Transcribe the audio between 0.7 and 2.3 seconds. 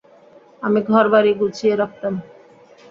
ঘরবাড়ি গুছিয়ে রাখতাম।